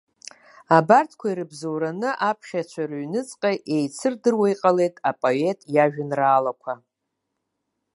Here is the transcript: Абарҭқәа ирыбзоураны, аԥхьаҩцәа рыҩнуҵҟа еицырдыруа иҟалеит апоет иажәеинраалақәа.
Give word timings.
Абарҭқәа 0.77 1.27
ирыбзоураны, 1.29 2.09
аԥхьаҩцәа 2.29 2.83
рыҩнуҵҟа 2.89 3.51
еицырдыруа 3.75 4.47
иҟалеит 4.53 4.95
апоет 5.09 5.59
иажәеинраалақәа. 5.75 6.73